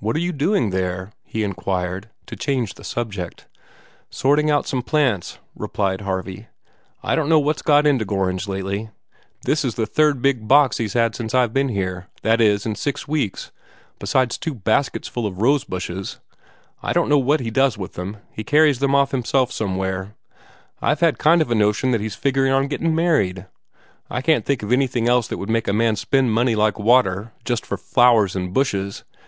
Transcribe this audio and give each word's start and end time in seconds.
"What 0.00 0.16
are 0.16 0.20
you 0.20 0.32
doing 0.32 0.70
there?" 0.70 1.12
he 1.24 1.44
inquired, 1.44 2.08
to 2.26 2.34
change 2.34 2.74
the 2.74 2.82
subject. 2.82 3.46
"Sorting 4.08 4.50
out 4.50 4.66
some 4.66 4.82
plants," 4.82 5.38
replied 5.54 6.00
Harvey. 6.00 6.48
"I 7.02 7.14
don't 7.14 7.28
know 7.28 7.38
what's 7.38 7.62
got 7.62 7.86
into 7.86 8.06
Gorringe 8.06 8.48
lately. 8.48 8.88
This 9.42 9.64
is 9.64 9.74
the 9.74 9.86
third 9.86 10.20
big 10.22 10.48
box 10.48 10.78
he's 10.78 10.94
had 10.94 11.14
since 11.14 11.34
I've 11.34 11.52
been 11.52 11.68
here 11.68 12.08
that 12.22 12.40
is, 12.40 12.64
in 12.64 12.74
six 12.76 13.06
weeks 13.06 13.52
besides 14.00 14.36
two 14.38 14.54
baskets 14.54 15.06
full 15.06 15.26
of 15.26 15.42
rose 15.42 15.64
bushes. 15.64 16.18
I 16.82 16.94
don't 16.94 17.10
know 17.10 17.18
what 17.18 17.40
he 17.40 17.50
does 17.50 17.76
with 17.78 17.92
them. 17.92 18.16
He 18.32 18.42
carries 18.42 18.78
them 18.78 18.94
off 18.94 19.10
himself 19.12 19.52
somewhere. 19.52 20.16
I've 20.80 21.00
had 21.00 21.18
kind 21.18 21.42
of 21.42 21.48
half 21.48 21.52
a 21.52 21.58
notion 21.58 21.90
that 21.92 22.00
he's 22.00 22.16
figurin' 22.16 22.52
on 22.52 22.68
getting 22.68 22.94
married. 22.94 23.46
I 24.08 24.22
can't 24.22 24.46
think 24.46 24.62
of 24.64 24.72
anything 24.72 25.08
else 25.08 25.28
that 25.28 25.38
would 25.38 25.50
make 25.50 25.68
a 25.68 25.74
man 25.74 25.94
spend 25.94 26.32
money 26.32 26.56
like 26.56 26.78
water 26.80 27.32
just 27.44 27.64
for 27.66 27.76
flowers 27.76 28.34
and 28.34 28.52
bushes. 28.54 29.04